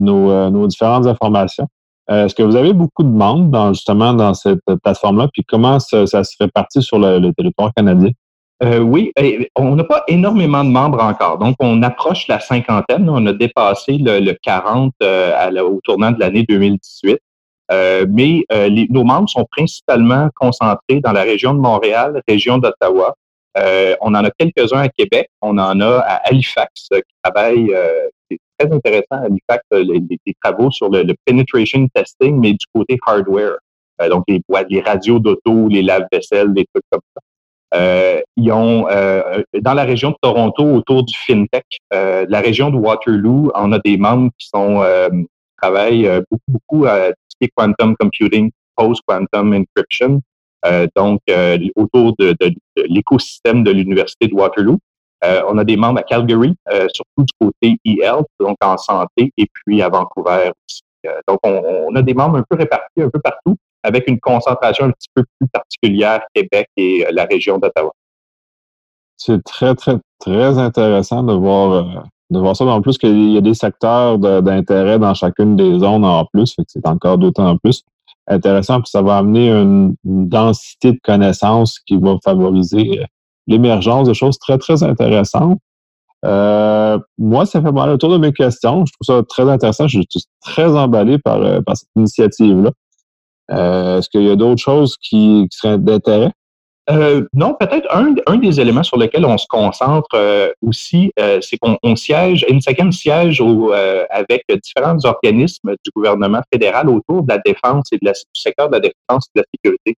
nos, 0.00 0.30
euh, 0.30 0.50
nos 0.50 0.66
différentes 0.66 1.06
informations. 1.06 1.66
Euh, 2.10 2.26
est-ce 2.26 2.34
que 2.34 2.42
vous 2.42 2.56
avez 2.56 2.74
beaucoup 2.74 3.02
de 3.02 3.08
membres 3.08 3.50
dans, 3.50 3.72
justement 3.72 4.12
dans 4.12 4.34
cette 4.34 4.60
plateforme-là? 4.82 5.28
Puis 5.32 5.42
comment 5.44 5.80
ça, 5.80 6.06
ça 6.06 6.22
se 6.22 6.36
répartit 6.38 6.82
sur 6.82 6.98
le 6.98 7.30
territoire 7.32 7.72
canadien? 7.74 8.10
Euh, 8.62 8.78
oui, 8.78 9.12
on 9.56 9.74
n'a 9.74 9.84
pas 9.84 10.04
énormément 10.06 10.64
de 10.64 10.70
membres 10.70 11.02
encore. 11.02 11.38
Donc, 11.38 11.56
on 11.58 11.82
approche 11.82 12.28
la 12.28 12.38
cinquantaine. 12.38 13.08
On 13.10 13.26
a 13.26 13.32
dépassé 13.32 13.98
le, 13.98 14.32
40 14.32 14.94
euh, 15.02 15.62
au 15.62 15.80
tournant 15.82 16.12
de 16.12 16.20
l'année 16.20 16.44
2018. 16.48 17.18
Euh, 17.72 18.06
mais 18.08 18.44
nos 18.90 19.04
membres 19.04 19.28
sont 19.28 19.46
principalement 19.50 20.28
concentrés 20.34 21.00
dans 21.00 21.12
la 21.12 21.22
région 21.22 21.54
de 21.54 21.60
Montréal, 21.60 22.20
région 22.28 22.58
d'Ottawa. 22.58 23.14
on 23.56 24.14
en 24.14 24.24
a 24.24 24.30
quelques-uns 24.30 24.80
à 24.80 24.88
Québec. 24.88 25.28
On 25.40 25.58
en 25.58 25.80
a 25.80 25.98
à 25.98 26.28
Halifax 26.28 26.88
qui 26.90 27.14
travaille, 27.22 27.74
c'est 28.30 28.38
très 28.58 28.72
intéressant 28.72 29.06
à 29.12 29.24
Halifax, 29.24 29.64
les, 29.72 30.34
travaux 30.42 30.70
sur 30.70 30.88
le, 30.90 31.14
penetration 31.24 31.86
testing, 31.94 32.38
mais 32.38 32.52
du 32.52 32.66
côté 32.74 32.98
hardware. 33.06 33.56
donc, 34.10 34.24
les, 34.28 34.40
les 34.68 34.80
radios 34.80 35.18
d'auto, 35.18 35.68
les 35.68 35.82
lave-vaisselle, 35.82 36.52
des 36.52 36.66
trucs 36.72 36.84
comme 36.90 37.02
ça. 37.14 37.22
Euh, 37.74 38.20
ils 38.36 38.52
ont 38.52 38.86
euh, 38.88 39.42
dans 39.60 39.74
la 39.74 39.84
région 39.84 40.10
de 40.10 40.16
Toronto 40.22 40.64
autour 40.64 41.04
du 41.04 41.14
fintech, 41.16 41.64
euh, 41.92 42.24
la 42.28 42.40
région 42.40 42.70
de 42.70 42.76
Waterloo, 42.76 43.50
on 43.54 43.72
a 43.72 43.78
des 43.80 43.96
membres 43.96 44.30
qui 44.38 44.48
sont 44.48 44.84
travaillent 45.60 46.08
beaucoup 46.30 46.44
beaucoup 46.48 46.86
quantum 47.56 47.96
computing, 47.96 48.50
post 48.76 49.02
quantum 49.06 49.54
encryption, 49.54 50.20
donc 50.96 51.20
autour 51.76 52.14
de, 52.18 52.34
l'écosystème 52.88 53.64
de 53.64 53.70
l'université 53.70 54.28
de 54.28 54.34
Waterloo. 54.34 54.78
on 55.22 55.58
a 55.58 55.64
des 55.64 55.76
membres 55.76 56.00
à 56.00 56.02
Calgary, 56.02 56.54
surtout 56.92 57.24
du 57.24 57.32
côté 57.40 57.78
e-health, 57.86 58.26
donc 58.40 58.56
en 58.62 58.76
santé, 58.78 59.30
et 59.36 59.46
puis 59.52 59.82
à 59.82 59.88
Vancouver 59.88 60.50
aussi. 60.66 60.82
donc, 61.28 61.38
on, 61.42 61.94
a 61.94 62.02
des 62.02 62.14
membres 62.14 62.38
un 62.38 62.44
peu 62.48 62.56
répartis 62.56 63.02
un 63.02 63.10
peu 63.10 63.20
partout 63.20 63.56
avec 63.84 64.08
une 64.08 64.18
concentration 64.18 64.86
un 64.86 64.90
petit 64.90 65.08
peu 65.14 65.24
plus 65.38 65.48
particulière 65.48 66.22
Québec 66.34 66.68
et 66.76 67.06
euh, 67.06 67.10
la 67.12 67.26
région 67.26 67.58
d'Ottawa. 67.58 67.92
C'est 69.16 69.44
très, 69.44 69.74
très, 69.74 69.98
très 70.18 70.58
intéressant 70.58 71.22
de 71.22 71.34
voir, 71.34 71.72
euh, 71.72 72.00
de 72.30 72.38
voir 72.38 72.56
ça. 72.56 72.64
En 72.64 72.80
plus, 72.80 72.98
qu'il 72.98 73.32
y 73.32 73.36
a 73.36 73.40
des 73.40 73.54
secteurs 73.54 74.18
d'intérêt 74.18 74.98
dans 74.98 75.14
chacune 75.14 75.56
des 75.56 75.78
zones 75.78 76.04
en 76.04 76.24
plus, 76.26 76.56
c'est 76.66 76.86
encore 76.86 77.18
d'autant 77.18 77.56
plus 77.58 77.82
intéressant, 78.26 78.80
puis 78.80 78.90
ça 78.90 79.02
va 79.02 79.18
amener 79.18 79.50
une, 79.50 79.94
densité 80.04 80.92
de 80.92 81.00
connaissances 81.02 81.78
qui 81.80 81.96
va 81.98 82.16
favoriser 82.24 83.00
euh, 83.00 83.04
l'émergence 83.46 84.08
de 84.08 84.14
choses 84.14 84.38
très, 84.38 84.56
très 84.56 84.82
intéressantes. 84.82 85.58
moi, 86.22 87.44
ça 87.44 87.60
fait 87.60 87.72
mal 87.72 87.90
le 87.90 87.98
tour 87.98 88.10
de 88.10 88.16
mes 88.16 88.32
questions. 88.32 88.86
Je 88.86 88.92
trouve 88.92 89.16
ça 89.16 89.22
très 89.28 89.48
intéressant. 89.50 89.86
Je 89.86 90.00
suis 90.08 90.24
très 90.40 90.74
emballé 90.74 91.18
par, 91.18 91.40
par 91.64 91.76
cette 91.76 91.90
initiative-là. 91.96 92.70
Euh, 93.50 93.98
est-ce 93.98 94.08
qu'il 94.08 94.22
y 94.22 94.30
a 94.30 94.36
d'autres 94.36 94.62
choses 94.62 94.96
qui, 95.00 95.46
seraient 95.50 95.78
d'intérêt? 95.78 96.32
Euh, 96.90 97.26
non, 97.32 97.54
peut-être 97.54 97.86
un, 97.94 98.14
un, 98.26 98.36
des 98.36 98.60
éléments 98.60 98.82
sur 98.82 98.98
lesquels 98.98 99.24
on 99.24 99.38
se 99.38 99.46
concentre 99.46 100.10
euh, 100.14 100.52
aussi, 100.60 101.12
c'est 101.40 101.56
qu'on 101.56 101.78
on 101.82 101.96
siège, 101.96 102.44
INSECAM 102.50 102.92
siège 102.92 103.40
au, 103.40 103.72
avec 104.10 104.44
différents 104.62 104.98
organismes 105.04 105.70
du 105.70 105.90
gouvernement 105.94 106.42
fédéral 106.52 106.88
autour 106.90 107.22
de 107.22 107.32
la 107.32 107.38
défense 107.38 107.88
et 107.92 107.96
de 107.96 108.04
la, 108.04 108.12
du 108.12 108.40
secteur 108.40 108.68
de 108.68 108.74
la 108.74 108.80
défense 108.80 109.28
et 109.34 109.38
de 109.38 109.42
la 109.42 109.44
sécurité. 109.54 109.96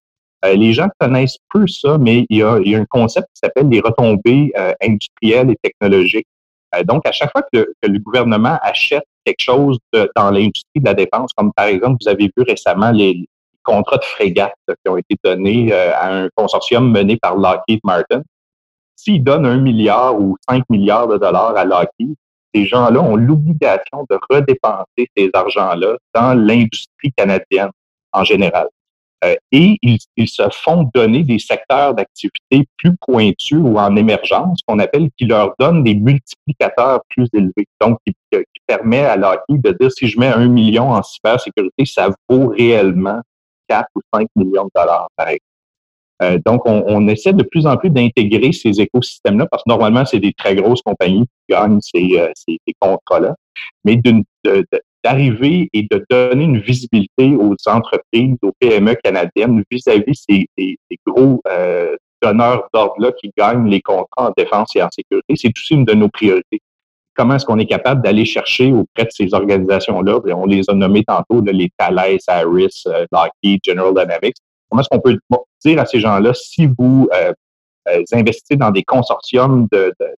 les 0.55 0.73
gens 0.73 0.87
connaissent 0.99 1.37
peu 1.53 1.67
ça, 1.67 1.97
mais 1.97 2.25
il 2.29 2.37
y 2.37 2.43
a, 2.43 2.59
il 2.63 2.71
y 2.71 2.75
a 2.75 2.79
un 2.79 2.85
concept 2.85 3.27
qui 3.33 3.39
s'appelle 3.43 3.67
les 3.67 3.81
retombées 3.81 4.53
industrielles 4.81 5.51
et 5.51 5.57
technologiques. 5.61 6.27
donc, 6.85 7.05
à 7.05 7.11
chaque 7.11 7.31
fois 7.33 7.43
que 7.51 7.67
le, 7.83 7.99
gouvernement 7.99 8.57
achète 8.61 9.03
quelque 9.25 9.41
chose 9.41 9.77
dans 9.93 10.31
l'industrie 10.31 10.79
de 10.79 10.85
la 10.85 10.93
défense, 10.93 11.31
comme 11.35 11.51
par 11.53 11.65
exemple, 11.65 11.97
vous 12.01 12.07
avez 12.07 12.31
vu 12.37 12.43
récemment 12.47 12.91
les, 12.91 13.27
contrats 13.67 13.97
de 13.97 14.05
frégate 14.05 14.53
qui 14.67 14.89
ont 14.89 14.97
été 14.97 15.15
donnés 15.23 15.73
euh, 15.73 15.91
à 15.93 16.13
un 16.13 16.29
consortium 16.35 16.89
mené 16.89 17.17
par 17.17 17.35
Lockheed 17.35 17.81
Martin. 17.83 18.21
S'ils 18.95 19.23
donnent 19.23 19.45
un 19.45 19.57
milliard 19.57 20.19
ou 20.19 20.37
cinq 20.49 20.63
milliards 20.69 21.07
de 21.07 21.17
dollars 21.17 21.55
à 21.55 21.65
Lockheed, 21.65 22.15
ces 22.55 22.65
gens-là 22.65 23.01
ont 23.01 23.17
l'obligation 23.17 24.05
de 24.09 24.17
redépenser 24.29 25.09
ces 25.15 25.29
argents-là 25.33 25.97
dans 26.15 26.33
l'industrie 26.33 27.11
canadienne 27.15 27.69
en 28.13 28.23
général. 28.23 28.69
Euh, 29.25 29.35
et 29.51 29.77
ils, 29.81 30.29
se 30.29 30.47
font 30.51 30.89
donner 30.93 31.23
des 31.23 31.39
secteurs 31.39 31.93
d'activité 31.93 32.65
plus 32.77 32.95
pointus 33.01 33.57
ou 33.59 33.77
en 33.77 33.95
émergence, 33.95 34.59
qu'on 34.65 34.79
appelle, 34.79 35.09
qui 35.17 35.25
leur 35.25 35.53
donnent 35.59 35.83
des 35.83 35.95
multiplicateurs 35.95 37.01
plus 37.09 37.27
élevés. 37.33 37.65
Donc, 37.81 37.97
qui, 38.05 38.15
qui 38.31 38.61
permet 38.65 39.03
à 39.03 39.17
Lockheed 39.17 39.61
de 39.61 39.71
dire 39.79 39.91
si 39.91 40.07
je 40.07 40.19
mets 40.19 40.27
un 40.27 40.47
million 40.47 40.91
en 40.91 41.03
cybersécurité, 41.03 41.85
ça 41.85 42.09
vaut 42.29 42.49
réellement 42.49 43.21
4 43.67 43.87
ou 43.95 44.01
5 44.13 44.27
millions 44.35 44.65
de 44.65 44.71
dollars, 44.75 45.07
par 45.15 45.27
exemple. 45.27 45.43
Euh, 46.23 46.39
donc, 46.45 46.61
on, 46.65 47.07
essaie 47.07 47.33
de 47.33 47.43
plus 47.43 47.67
en 47.67 47.77
plus 47.77 47.91
d'intégrer 47.91 48.51
ces 48.51 48.81
écosystèmes-là 48.81 49.45
parce 49.51 49.63
que 49.63 49.69
normalement, 49.69 50.03
c'est 50.03 50.19
des 50.19 50.33
très 50.33 50.55
grosses 50.55 50.81
compagnies 50.81 51.25
qui 51.27 51.53
gagnent 51.53 51.79
ces, 51.79 52.17
euh, 52.17 52.55
contrats-là. 52.79 53.35
Mais 53.83 54.01
d'arriver 55.03 55.69
et 55.73 55.83
de 55.83 56.05
donner 56.09 56.45
une 56.45 56.59
visibilité 56.59 57.35
aux 57.35 57.55
entreprises, 57.67 58.35
aux 58.41 58.51
PME 58.59 58.95
canadiennes 58.95 59.63
vis-à-vis 59.69 60.25
ces, 60.27 60.77
gros 61.05 61.39
euh, 61.47 61.95
donneurs 62.21 62.67
d'ordre-là 62.73 63.11
qui 63.11 63.31
gagnent 63.37 63.67
les 63.67 63.81
contrats 63.81 64.29
en 64.29 64.33
défense 64.35 64.75
et 64.75 64.81
en 64.81 64.89
sécurité, 64.89 65.35
c'est 65.35 65.51
aussi 65.55 65.75
une 65.75 65.85
de 65.85 65.93
nos 65.93 66.09
priorités 66.09 66.61
comment 67.17 67.35
est-ce 67.35 67.45
qu'on 67.45 67.57
est 67.57 67.65
capable 67.65 68.01
d'aller 68.03 68.25
chercher 68.25 68.71
auprès 68.71 69.05
de 69.05 69.11
ces 69.11 69.33
organisations-là, 69.33 70.19
on 70.35 70.45
les 70.45 70.61
a 70.69 70.73
nommés 70.73 71.03
tantôt, 71.03 71.41
les 71.41 71.69
Thales, 71.77 72.19
Harris, 72.27 72.83
euh, 72.85 73.05
Lockheed, 73.11 73.59
General 73.65 73.93
Dynamics, 73.93 74.35
comment 74.69 74.81
est-ce 74.81 74.89
qu'on 74.89 74.99
peut 74.99 75.17
dire 75.65 75.79
à 75.79 75.85
ces 75.85 75.99
gens-là, 75.99 76.33
si 76.35 76.67
vous 76.77 77.09
euh, 77.13 77.33
euh, 77.89 78.03
investissez 78.13 78.55
dans 78.55 78.69
des 78.69 78.83
consortiums 78.83 79.67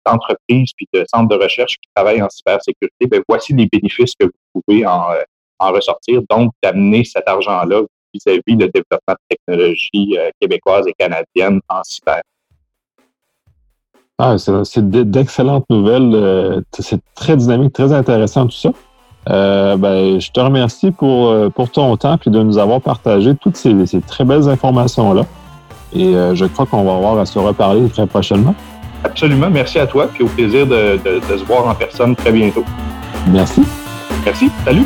d'entreprises 0.06 0.72
puis 0.76 0.88
de 0.94 1.06
centres 1.14 1.30
de 1.30 1.42
recherche 1.42 1.76
qui 1.76 1.90
travaillent 1.96 2.22
en 2.22 2.30
cybersécurité, 2.30 3.08
ben 3.08 3.22
voici 3.30 3.54
les 3.54 3.68
bénéfices 3.72 4.14
que 4.20 4.26
vous 4.26 4.62
pouvez 4.66 4.86
en, 4.86 5.06
en 5.60 5.72
ressortir, 5.72 6.22
donc 6.30 6.52
d'amener 6.62 7.06
cet 7.06 7.30
argent-là 7.30 7.84
vis-à-vis 8.14 8.56
le 8.56 8.68
développement 8.68 9.14
de 9.14 9.36
technologies 9.38 10.18
québécoises 10.42 10.88
et 10.88 10.94
canadiennes 10.98 11.62
en 11.70 11.84
cyber. 11.84 12.22
Ah, 14.20 14.36
c'est 14.38 14.90
d'excellentes 14.90 15.66
nouvelles. 15.70 16.64
C'est 16.78 17.00
très 17.16 17.38
dynamique, 17.38 17.74
très 17.74 17.94
intéressant 17.94 18.46
tout 18.46 18.52
ça. 18.52 18.70
ben, 19.26 20.20
je 20.20 20.32
te 20.32 20.40
remercie 20.40 20.92
pour, 20.92 21.34
pour 21.52 21.72
ton 21.72 21.96
temps 21.96 22.18
et 22.26 22.30
de 22.30 22.44
nous 22.44 22.58
avoir 22.58 22.82
partagé 22.82 23.34
toutes 23.36 23.56
ces, 23.56 24.02
très 24.06 24.26
belles 24.26 24.50
informations-là. 24.50 25.22
Et 25.94 26.14
je 26.34 26.46
crois 26.46 26.66
qu'on 26.66 26.84
va 26.84 26.96
avoir 26.96 27.18
à 27.18 27.26
se 27.26 27.40
reparler 27.40 27.88
très 27.88 28.08
prochainement. 28.08 28.56
Absolument. 29.06 29.50
Merci 29.50 29.80
à 29.80 29.88
toi. 29.88 30.10
Puis 30.14 30.26
au 30.26 30.28
plaisir 30.28 30.68
de, 30.68 31.00
de 31.04 31.38
se 31.38 31.44
voir 31.46 31.66
en 31.66 31.74
personne 31.74 32.14
très 32.14 32.34
bientôt. 32.34 32.66
Merci. 33.32 33.64
Merci. 34.26 34.50
Salut. 34.66 34.86